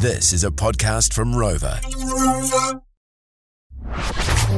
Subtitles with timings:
[0.00, 1.82] This is a podcast from Rova.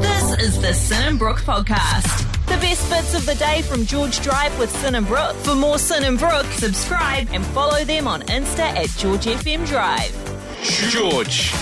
[0.03, 2.19] This is the Sin and Brook podcast.
[2.45, 5.35] The best bits of the day from George Drive with Sin and Brook.
[5.37, 10.13] For more Sin and Brook, subscribe and follow them on Insta at George FM Drive.
[10.91, 11.55] George.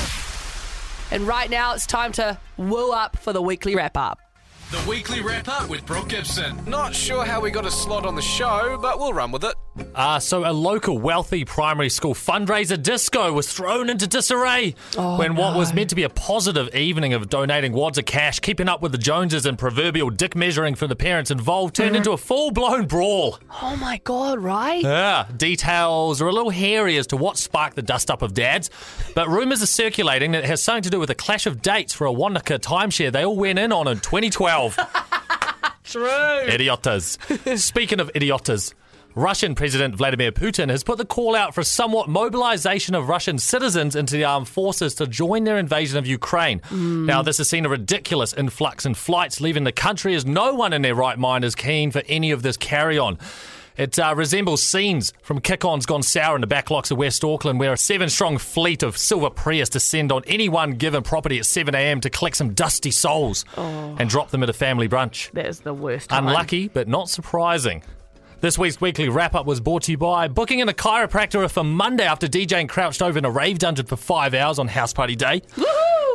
[1.12, 4.18] And right now it's time to woo up for the weekly wrap up.
[4.72, 6.58] The weekly wrap up with Brooke Gibson.
[6.66, 9.54] Not sure how we got a slot on the show, but we'll run with it.
[9.94, 15.56] Uh, so, a local wealthy primary school fundraiser disco was thrown into disarray when what
[15.56, 18.92] was meant to be a positive evening of donating wads of cash, keeping up with
[18.92, 22.86] the Joneses, and proverbial dick measuring for the parents involved turned into a full blown
[22.86, 23.38] brawl.
[23.60, 24.82] Oh my god, right?
[24.82, 28.70] Yeah, details are a little hairy as to what sparked the dust up of dads,
[29.14, 31.92] but rumours are circulating that it has something to do with a clash of dates
[31.92, 34.78] for a Wanaka timeshare they all went in on in 2012.
[35.84, 36.06] True.
[36.06, 37.58] Idiotas.
[37.58, 38.74] Speaking of idiotas,
[39.14, 43.96] Russian President Vladimir Putin has put the call out for somewhat mobilization of Russian citizens
[43.96, 46.60] into the armed forces to join their invasion of Ukraine.
[46.70, 50.72] Now, this has seen a ridiculous influx in flights leaving the country as no one
[50.72, 53.18] in their right mind is keen for any of this carry on.
[53.76, 57.60] It uh, resembles scenes from Kick On's Gone Sour in the backlocks of West Auckland,
[57.60, 61.44] where a seven strong fleet of silver Prius descend on any one given property at
[61.44, 65.30] 7am to collect some dusty souls and drop them at a family brunch.
[65.30, 66.08] That is the worst.
[66.10, 67.82] Unlucky, but not surprising.
[68.40, 71.64] This week's weekly wrap up was brought to you by booking in a chiropractor for
[71.64, 75.16] Monday after DJing crouched over in a rave dungeon for five hours on house party
[75.16, 75.42] day.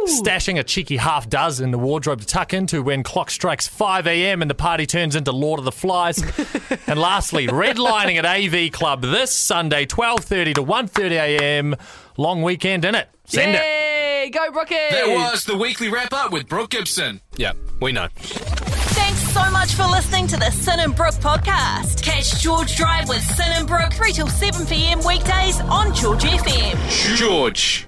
[0.05, 4.07] Stashing a cheeky half does in the wardrobe to tuck into when clock strikes 5
[4.07, 4.41] a.m.
[4.41, 6.19] and the party turns into Lord of the Flies.
[6.87, 11.75] and lastly, redlining at AV Club this Sunday, 12.30 to 1.30 a.m.
[12.15, 13.09] Long weekend in it.
[13.25, 13.61] Send it.
[13.61, 14.29] Yay!
[14.29, 14.75] Go Brookie!
[14.75, 17.19] That was the weekly wrap up with Brooke Gibson.
[17.35, 17.51] Yeah,
[17.81, 18.07] we know.
[19.33, 22.03] So much for listening to the Sin and Brook podcast.
[22.03, 24.99] Catch George Drive with Sin and Brook 3 till 7 p.m.
[24.99, 27.17] weekdays on George FM.
[27.17, 27.87] George.